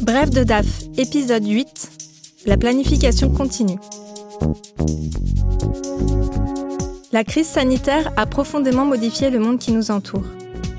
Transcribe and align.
Bref 0.00 0.30
de 0.30 0.44
DAF, 0.44 0.66
épisode 0.96 1.46
8, 1.46 1.90
la 2.46 2.56
planification 2.56 3.30
continue. 3.30 3.78
La 7.12 7.24
crise 7.24 7.46
sanitaire 7.48 8.12
a 8.16 8.26
profondément 8.26 8.84
modifié 8.84 9.30
le 9.30 9.38
monde 9.38 9.58
qui 9.58 9.72
nous 9.72 9.90
entoure. 9.90 10.24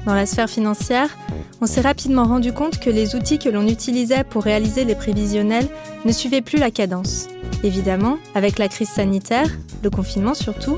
Dans 0.06 0.14
la 0.14 0.26
sphère 0.26 0.50
financière, 0.50 1.18
on 1.62 1.66
s'est 1.66 1.82
rapidement 1.82 2.24
rendu 2.24 2.54
compte 2.54 2.80
que 2.80 2.90
les 2.90 3.16
outils 3.16 3.40
que 3.40 3.50
l'on 3.50 3.68
utilisait 3.68 4.24
pour 4.24 4.44
réaliser 4.44 4.86
les 4.86 4.96
prévisionnels 4.96 5.68
ne 6.06 6.12
suivaient 6.12 6.42
plus 6.42 6.58
la 6.58 6.72
cadence. 6.72 7.28
Évidemment, 7.64 8.18
avec 8.36 8.58
la 8.58 8.70
crise 8.70 8.90
sanitaire, 8.90 9.50
le 9.84 9.90
confinement 9.90 10.34
surtout, 10.34 10.78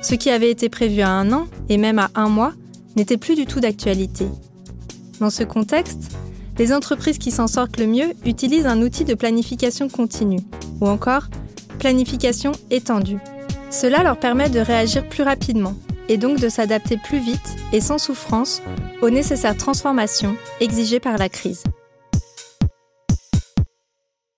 ce 0.00 0.14
qui 0.14 0.30
avait 0.30 0.50
été 0.50 0.68
prévu 0.68 1.02
à 1.02 1.10
un 1.10 1.32
an 1.32 1.46
et 1.68 1.76
même 1.76 1.98
à 1.98 2.10
un 2.14 2.28
mois 2.28 2.52
n'était 2.96 3.18
plus 3.18 3.34
du 3.34 3.46
tout 3.46 3.60
d'actualité. 3.60 4.26
Dans 5.20 5.30
ce 5.30 5.44
contexte, 5.44 6.10
les 6.58 6.72
entreprises 6.72 7.18
qui 7.18 7.30
s'en 7.30 7.46
sortent 7.46 7.78
le 7.78 7.86
mieux 7.86 8.12
utilisent 8.24 8.66
un 8.66 8.82
outil 8.82 9.04
de 9.04 9.14
planification 9.14 9.88
continue, 9.88 10.40
ou 10.80 10.88
encore 10.88 11.28
planification 11.78 12.52
étendue. 12.70 13.18
Cela 13.70 14.02
leur 14.02 14.18
permet 14.18 14.50
de 14.50 14.60
réagir 14.60 15.08
plus 15.08 15.22
rapidement 15.22 15.74
et 16.08 16.18
donc 16.18 16.38
de 16.38 16.48
s'adapter 16.48 16.98
plus 16.98 17.18
vite 17.18 17.56
et 17.72 17.80
sans 17.80 17.98
souffrance 17.98 18.62
aux 19.00 19.10
nécessaires 19.10 19.56
transformations 19.56 20.36
exigées 20.60 21.00
par 21.00 21.16
la 21.16 21.28
crise. 21.28 21.64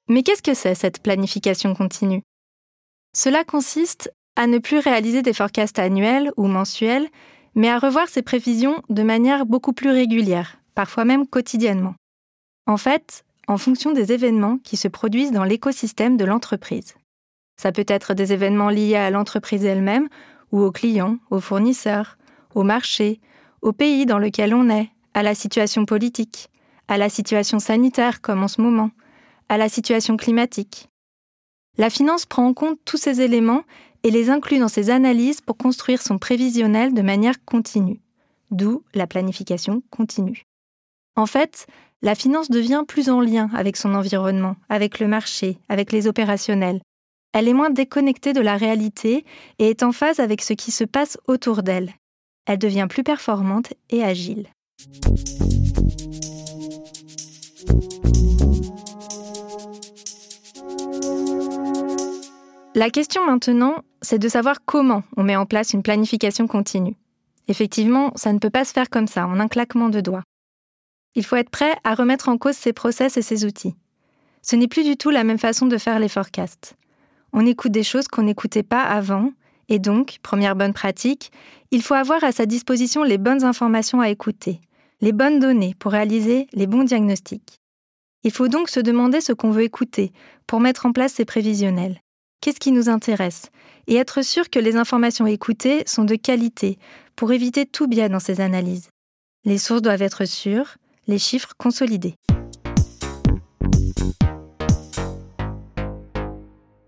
Mais 0.08 0.22
qu'est-ce 0.22 0.42
que 0.42 0.54
c'est 0.54 0.74
cette 0.74 1.02
planification 1.02 1.74
continue? 1.74 2.22
Cela 3.14 3.42
consiste 3.44 4.12
à 4.36 4.46
ne 4.46 4.58
plus 4.58 4.78
réaliser 4.78 5.22
des 5.22 5.32
forecasts 5.32 5.78
annuels 5.78 6.32
ou 6.36 6.46
mensuels, 6.46 7.08
mais 7.54 7.70
à 7.70 7.78
revoir 7.78 8.08
ses 8.08 8.22
prévisions 8.22 8.82
de 8.88 9.02
manière 9.02 9.46
beaucoup 9.46 9.72
plus 9.72 9.90
régulière, 9.90 10.58
parfois 10.74 11.04
même 11.04 11.26
quotidiennement. 11.26 11.94
En 12.66 12.76
fait, 12.76 13.24
en 13.46 13.58
fonction 13.58 13.92
des 13.92 14.12
événements 14.12 14.58
qui 14.58 14.76
se 14.76 14.88
produisent 14.88 15.32
dans 15.32 15.44
l'écosystème 15.44 16.16
de 16.16 16.24
l'entreprise. 16.24 16.94
Ça 17.60 17.72
peut 17.72 17.84
être 17.86 18.14
des 18.14 18.32
événements 18.32 18.70
liés 18.70 18.96
à 18.96 19.10
l'entreprise 19.10 19.64
elle-même 19.64 20.08
ou 20.50 20.62
aux 20.62 20.72
clients, 20.72 21.18
aux 21.30 21.40
fournisseurs, 21.40 22.16
au 22.54 22.62
marché, 22.62 23.20
au 23.62 23.72
pays 23.72 24.06
dans 24.06 24.18
lequel 24.18 24.54
on 24.54 24.70
est, 24.70 24.90
à 25.14 25.22
la 25.22 25.34
situation 25.34 25.84
politique, 25.84 26.48
à 26.88 26.98
la 26.98 27.08
situation 27.08 27.58
sanitaire 27.58 28.20
comme 28.20 28.42
en 28.42 28.48
ce 28.48 28.60
moment, 28.60 28.90
à 29.48 29.58
la 29.58 29.68
situation 29.68 30.16
climatique. 30.16 30.88
La 31.76 31.90
finance 31.90 32.26
prend 32.26 32.46
en 32.46 32.54
compte 32.54 32.78
tous 32.84 32.96
ces 32.96 33.20
éléments 33.20 33.64
et 34.04 34.10
les 34.10 34.30
inclut 34.30 34.58
dans 34.58 34.68
ses 34.68 34.90
analyses 34.90 35.40
pour 35.40 35.56
construire 35.56 36.02
son 36.02 36.18
prévisionnel 36.18 36.94
de 36.94 37.02
manière 37.02 37.44
continue, 37.44 38.00
d'où 38.50 38.82
la 38.94 39.06
planification 39.06 39.82
continue. 39.90 40.44
En 41.16 41.26
fait, 41.26 41.66
la 42.04 42.14
finance 42.14 42.50
devient 42.50 42.84
plus 42.86 43.08
en 43.08 43.22
lien 43.22 43.48
avec 43.54 43.78
son 43.78 43.94
environnement, 43.94 44.56
avec 44.68 45.00
le 45.00 45.08
marché, 45.08 45.56
avec 45.70 45.90
les 45.90 46.06
opérationnels. 46.06 46.82
Elle 47.32 47.48
est 47.48 47.54
moins 47.54 47.70
déconnectée 47.70 48.34
de 48.34 48.42
la 48.42 48.58
réalité 48.58 49.24
et 49.58 49.70
est 49.70 49.82
en 49.82 49.90
phase 49.90 50.20
avec 50.20 50.42
ce 50.42 50.52
qui 50.52 50.70
se 50.70 50.84
passe 50.84 51.16
autour 51.26 51.62
d'elle. 51.62 51.94
Elle 52.46 52.58
devient 52.58 52.86
plus 52.90 53.04
performante 53.04 53.72
et 53.88 54.04
agile. 54.04 54.48
La 62.74 62.90
question 62.90 63.24
maintenant, 63.24 63.76
c'est 64.02 64.18
de 64.18 64.28
savoir 64.28 64.58
comment 64.66 65.04
on 65.16 65.22
met 65.22 65.36
en 65.36 65.46
place 65.46 65.72
une 65.72 65.82
planification 65.82 66.46
continue. 66.46 66.96
Effectivement, 67.48 68.12
ça 68.14 68.34
ne 68.34 68.38
peut 68.38 68.50
pas 68.50 68.66
se 68.66 68.72
faire 68.72 68.90
comme 68.90 69.06
ça, 69.06 69.26
en 69.26 69.40
un 69.40 69.48
claquement 69.48 69.88
de 69.88 70.02
doigts. 70.02 70.24
Il 71.14 71.24
faut 71.24 71.36
être 71.36 71.50
prêt 71.50 71.76
à 71.84 71.94
remettre 71.94 72.28
en 72.28 72.38
cause 72.38 72.56
ses 72.56 72.72
process 72.72 73.16
et 73.16 73.22
ses 73.22 73.44
outils. 73.44 73.74
Ce 74.42 74.56
n'est 74.56 74.68
plus 74.68 74.84
du 74.84 74.96
tout 74.96 75.10
la 75.10 75.24
même 75.24 75.38
façon 75.38 75.66
de 75.66 75.78
faire 75.78 75.98
les 75.98 76.08
forecasts. 76.08 76.74
On 77.32 77.46
écoute 77.46 77.72
des 77.72 77.82
choses 77.82 78.08
qu'on 78.08 78.22
n'écoutait 78.22 78.62
pas 78.62 78.82
avant, 78.82 79.32
et 79.68 79.78
donc, 79.78 80.18
première 80.22 80.56
bonne 80.56 80.74
pratique, 80.74 81.32
il 81.70 81.82
faut 81.82 81.94
avoir 81.94 82.22
à 82.22 82.32
sa 82.32 82.46
disposition 82.46 83.02
les 83.02 83.18
bonnes 83.18 83.44
informations 83.44 84.00
à 84.00 84.10
écouter, 84.10 84.60
les 85.00 85.12
bonnes 85.12 85.38
données 85.38 85.74
pour 85.78 85.92
réaliser 85.92 86.46
les 86.52 86.66
bons 86.66 86.84
diagnostics. 86.84 87.58
Il 88.22 88.30
faut 88.30 88.48
donc 88.48 88.68
se 88.68 88.80
demander 88.80 89.20
ce 89.20 89.32
qu'on 89.32 89.50
veut 89.50 89.62
écouter 89.62 90.12
pour 90.46 90.60
mettre 90.60 90.86
en 90.86 90.92
place 90.92 91.14
ces 91.14 91.24
prévisionnels. 91.24 92.00
Qu'est-ce 92.40 92.60
qui 92.60 92.72
nous 92.72 92.88
intéresse? 92.88 93.50
Et 93.86 93.96
être 93.96 94.22
sûr 94.22 94.50
que 94.50 94.58
les 94.58 94.76
informations 94.76 95.26
écoutées 95.26 95.82
sont 95.86 96.04
de 96.04 96.14
qualité 96.14 96.78
pour 97.16 97.32
éviter 97.32 97.66
tout 97.66 97.86
biais 97.86 98.08
dans 98.08 98.20
ces 98.20 98.40
analyses. 98.40 98.88
Les 99.44 99.58
sources 99.58 99.82
doivent 99.82 100.02
être 100.02 100.24
sûres, 100.24 100.76
les 101.06 101.18
chiffres 101.18 101.52
consolidés. 101.58 102.14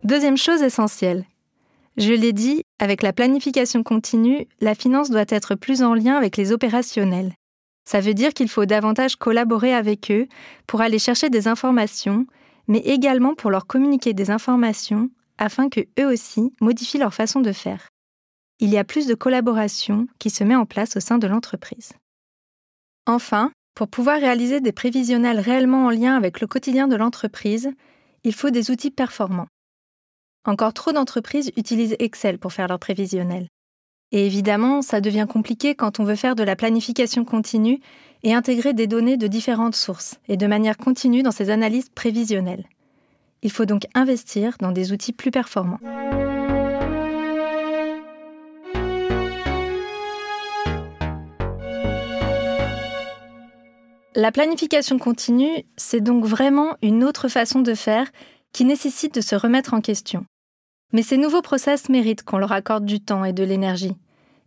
Deuxième 0.05 0.37
chose 0.37 0.63
essentielle. 0.63 1.25
Je 1.97 2.13
l'ai 2.13 2.33
dit, 2.33 2.63
avec 2.79 3.03
la 3.03 3.13
planification 3.13 3.83
continue, 3.83 4.47
la 4.61 4.75
finance 4.75 5.11
doit 5.11 5.25
être 5.29 5.55
plus 5.55 5.83
en 5.83 5.95
lien 5.95 6.17
avec 6.17 6.37
les 6.37 6.53
opérationnels. 6.53 7.33
Ça 7.89 8.01
veut 8.01 8.15
dire 8.15 8.35
qu'il 8.35 8.49
faut 8.49 8.67
davantage 8.67 9.17
collaborer 9.17 9.75
avec 9.75 10.11
eux 10.11 10.27
pour 10.67 10.81
aller 10.81 10.99
chercher 10.99 11.31
des 11.31 11.49
informations, 11.49 12.27
mais 12.69 12.81
également 12.81 13.35
pour 13.35 13.51
leur 13.51 13.67
communiquer 13.67 14.13
des 14.13 14.31
informations 14.31 15.11
afin 15.39 15.69
que 15.69 15.81
eux 15.99 16.07
aussi 16.07 16.53
modifient 16.61 16.99
leur 16.99 17.15
façon 17.15 17.41
de 17.41 17.53
faire. 17.53 17.89
Il 18.59 18.71
y 18.71 18.79
a 18.79 18.85
plus 18.85 19.07
de 19.07 19.15
collaboration 19.15 20.07
qui 20.19 20.31
se 20.31 20.45
met 20.45 20.57
en 20.57 20.67
place 20.67 20.97
au 20.97 21.01
sein 21.01 21.19
de 21.19 21.27
l'entreprise. 21.27 21.93
Enfin, 23.07 23.53
pour 23.77 23.89
pouvoir 23.89 24.19
réaliser 24.19 24.61
des 24.61 24.73
prévisionnels 24.73 25.39
réellement 25.39 25.85
en 25.85 25.91
lien 25.91 26.17
avec 26.17 26.41
le 26.41 26.47
quotidien 26.47 26.89
de 26.89 26.97
l'entreprise, 26.97 27.71
il 28.25 28.35
faut 28.35 28.49
des 28.49 28.71
outils 28.71 28.91
performants. 28.91 29.49
Encore 30.47 30.73
trop 30.73 30.93
d'entreprises 30.93 31.53
utilisent 31.59 31.95
Excel 31.99 32.39
pour 32.39 32.55
faire 32.55 32.69
leurs 32.69 32.79
prévisionnels. 32.79 33.49
Et 34.13 34.25
évidemment, 34.25 34.81
ça 34.81 35.03
devient 35.03 35.27
compliqué 35.29 35.75
quand 35.75 36.01
on 36.01 36.05
veut 36.05 36.17
faire 36.17 36.37
de 36.37 36.43
la 36.43 36.57
planification 36.57 37.27
continue 37.27 37.81
et 38.23 38.33
intégrer 38.33 38.73
des 38.73 38.87
données 38.87 39.19
de 39.19 39.27
différentes 39.27 39.77
sources 39.77 40.17
et 40.27 40.39
de 40.39 40.47
manière 40.47 40.79
continue 40.79 41.23
dans 41.23 41.31
ces 41.31 41.51
analyses 41.51 41.91
prévisionnelles. 41.91 42.65
Il 43.43 43.53
faut 43.53 43.67
donc 43.67 43.83
investir 43.95 44.57
dans 44.59 44.73
des 44.73 44.93
outils 44.93 45.13
plus 45.13 45.31
performants. 45.31 45.81
La 54.19 54.33
planification 54.33 54.99
continue, 54.99 55.67
c'est 55.77 56.01
donc 56.01 56.25
vraiment 56.25 56.79
une 56.81 57.05
autre 57.05 57.29
façon 57.29 57.61
de 57.61 57.75
faire 57.75 58.11
qui 58.51 58.65
nécessite 58.65 59.15
de 59.15 59.21
se 59.21 59.37
remettre 59.37 59.75
en 59.75 59.83
question. 59.83 60.25
Mais 60.95 61.03
ces 61.03 61.19
nouveaux 61.19 61.43
process 61.43 61.91
méritent 61.91 62.23
qu'on 62.23 62.39
leur 62.39 62.53
accorde 62.53 62.87
du 62.87 62.99
temps 62.99 63.27
et 63.27 63.35
de 63.35 63.45
l'énergie, 63.45 63.95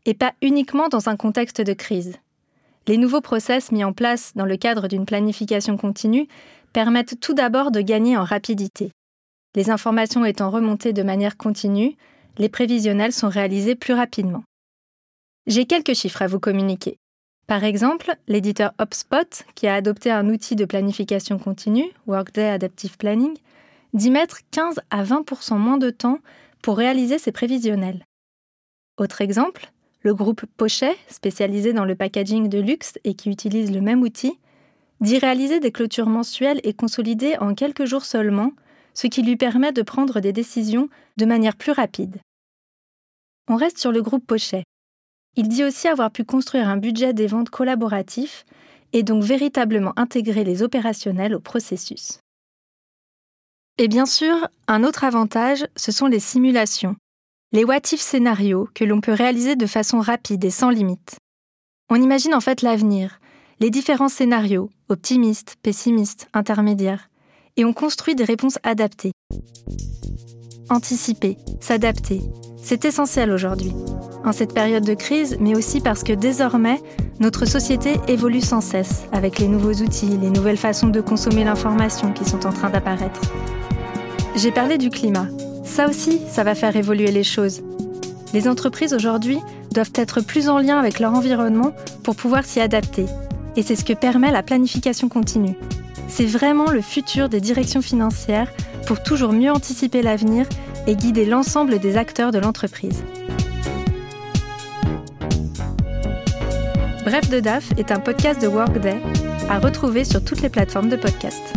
et 0.08 0.16
pas 0.16 0.34
uniquement 0.42 0.88
dans 0.88 1.08
un 1.08 1.16
contexte 1.16 1.62
de 1.62 1.74
crise. 1.74 2.16
Les 2.88 2.98
nouveaux 2.98 3.22
process 3.22 3.72
mis 3.72 3.84
en 3.84 3.94
place 3.94 4.32
dans 4.34 4.46
le 4.46 4.58
cadre 4.58 4.88
d'une 4.88 5.06
planification 5.06 5.78
continue 5.78 6.28
permettent 6.74 7.20
tout 7.20 7.36
d'abord 7.36 7.70
de 7.70 7.82
gagner 7.82 8.18
en 8.18 8.24
rapidité. 8.24 8.90
Les 9.56 9.70
informations 9.70 10.26
étant 10.26 10.50
remontées 10.50 10.94
de 10.94 11.04
manière 11.04 11.38
continue, 11.38 11.96
les 12.40 12.50
prévisionnels 12.50 13.14
sont 13.14 13.30
réalisés 13.30 13.76
plus 13.76 13.94
rapidement. 13.94 14.44
J'ai 15.46 15.68
quelques 15.68 15.94
chiffres 15.94 16.24
à 16.24 16.28
vous 16.28 16.40
communiquer. 16.40 16.98
Par 17.50 17.64
exemple, 17.64 18.16
l'éditeur 18.28 18.74
HubSpot, 18.80 19.44
qui 19.56 19.66
a 19.66 19.74
adopté 19.74 20.12
un 20.12 20.30
outil 20.30 20.56
de 20.56 20.66
planification 20.66 21.40
continue, 21.40 21.92
Workday 22.06 22.48
Adaptive 22.48 22.96
Planning, 22.96 23.36
dit 23.96 24.12
mettre 24.12 24.42
15 24.52 24.80
à 24.92 25.04
20% 25.04 25.58
moins 25.58 25.78
de 25.78 25.90
temps 25.90 26.20
pour 26.62 26.78
réaliser 26.78 27.18
ses 27.18 27.32
prévisionnels. 27.32 28.06
Autre 29.00 29.22
exemple, 29.22 29.72
le 30.04 30.14
groupe 30.14 30.46
Pochet, 30.58 30.96
spécialisé 31.08 31.74
dans 31.74 31.86
le 31.86 31.96
packaging 31.96 32.50
de 32.50 32.60
luxe 32.60 33.00
et 33.04 33.16
qui 33.16 33.32
utilise 33.32 33.72
le 33.72 33.82
même 33.82 34.04
outil, 34.04 34.38
dit 35.02 35.18
réaliser 35.18 35.60
des 35.60 35.72
clôtures 35.72 36.06
mensuelles 36.06 36.62
et 36.64 36.76
consolidées 36.76 37.36
en 37.40 37.56
quelques 37.56 37.86
jours 37.86 38.06
seulement, 38.06 38.52
ce 38.94 39.08
qui 39.08 39.24
lui 39.24 39.38
permet 39.38 39.72
de 39.72 39.82
prendre 39.82 40.20
des 40.20 40.34
décisions 40.34 40.88
de 41.18 41.26
manière 41.26 41.56
plus 41.56 41.72
rapide. 41.72 42.18
On 43.48 43.56
reste 43.56 43.80
sur 43.80 43.92
le 43.92 44.04
groupe 44.04 44.28
Pochet. 44.28 44.66
Il 45.40 45.48
dit 45.48 45.64
aussi 45.64 45.88
avoir 45.88 46.12
pu 46.12 46.26
construire 46.26 46.68
un 46.68 46.76
budget 46.76 47.14
des 47.14 47.26
ventes 47.26 47.50
collaboratif 47.50 48.44
et 48.92 49.04
donc 49.04 49.24
véritablement 49.24 49.94
intégrer 49.96 50.44
les 50.44 50.64
opérationnels 50.64 51.34
au 51.34 51.40
processus. 51.40 52.20
Et 53.78 53.88
bien 53.88 54.06
sûr, 54.06 54.50
un 54.68 54.84
autre 54.84 55.06
avantage, 55.06 55.66
ce 55.78 55.94
sont 55.94 56.08
les 56.08 56.20
simulations, 56.20 56.98
les 57.54 57.64
what-if 57.64 58.02
scénarios 58.02 58.68
que 58.74 58.84
l'on 58.84 59.00
peut 59.00 59.14
réaliser 59.14 59.56
de 59.56 59.66
façon 59.66 60.02
rapide 60.02 60.44
et 60.44 60.50
sans 60.50 60.72
limite. 60.72 61.16
On 61.90 61.96
imagine 61.96 62.36
en 62.36 62.42
fait 62.42 62.62
l'avenir, 62.62 63.22
les 63.62 63.70
différents 63.70 64.10
scénarios, 64.10 64.70
optimistes, 64.90 65.56
pessimistes, 65.64 66.28
intermédiaires, 66.34 67.10
et 67.56 67.64
on 67.64 67.72
construit 67.72 68.14
des 68.14 68.26
réponses 68.26 68.60
adaptées. 68.64 69.14
Anticiper, 70.72 71.36
s'adapter, 71.60 72.22
c'est 72.62 72.86
essentiel 72.86 73.32
aujourd'hui. 73.32 73.74
en 74.26 74.34
cette 74.34 74.54
période 74.54 74.84
de 74.84 74.94
crise, 74.94 75.38
mais 75.40 75.56
aussi 75.56 75.80
parce 75.80 76.04
que 76.04 76.12
désormais, 76.12 76.82
notre 77.20 77.46
société 77.46 77.94
évolue 78.10 78.42
sans 78.42 78.60
cesse 78.62 79.06
avec 79.14 79.40
les 79.40 79.48
nouveaux 79.48 79.74
outils, 79.74 80.18
les 80.22 80.30
nouvelles 80.30 80.58
façons 80.58 80.90
de 80.90 81.00
consommer 81.00 81.46
l'information 81.46 82.12
qui 82.12 82.26
sont 82.26 82.46
en 82.46 82.52
train 82.52 82.70
d'apparaître. 82.70 83.22
J'ai 84.36 84.52
parlé 84.52 84.78
du 84.78 84.90
climat. 84.90 85.28
Ça 85.64 85.88
aussi, 85.88 86.20
ça 86.30 86.44
va 86.44 86.54
faire 86.54 86.76
évoluer 86.76 87.12
les 87.12 87.24
choses. 87.24 87.62
Les 88.34 88.48
entreprises 88.48 88.94
aujourd'hui 88.94 89.40
doivent 89.72 89.94
être 89.96 90.22
plus 90.22 90.50
en 90.50 90.60
lien 90.60 90.78
avec 90.78 91.00
leur 91.00 91.14
environnement 91.14 91.72
pour 92.04 92.16
pouvoir 92.16 92.44
s'y 92.44 92.60
adapter. 92.60 93.06
Et 93.56 93.64
c'est 93.64 93.78
ce 93.78 93.86
que 93.86 93.94
permet 93.94 94.32
la 94.32 94.44
planification 94.44 95.08
continue. 95.08 95.56
C'est 96.10 96.26
vraiment 96.26 96.70
le 96.70 96.82
futur 96.82 97.30
des 97.30 97.40
directions 97.40 97.82
financières 97.82 98.52
pour 98.90 99.04
toujours 99.04 99.34
mieux 99.34 99.52
anticiper 99.52 100.02
l'avenir 100.02 100.48
et 100.88 100.96
guider 100.96 101.24
l'ensemble 101.24 101.78
des 101.78 101.96
acteurs 101.96 102.32
de 102.32 102.40
l'entreprise. 102.40 103.04
Bref 107.06 107.30
de 107.30 107.40
DAF 107.40 107.72
est 107.78 107.92
un 107.92 108.00
podcast 108.00 108.42
de 108.42 108.48
Workday 108.48 109.00
à 109.48 109.60
retrouver 109.60 110.04
sur 110.06 110.26
toutes 110.26 110.42
les 110.42 110.50
plateformes 110.50 110.90
de 110.90 110.96
podcast. 110.96 111.54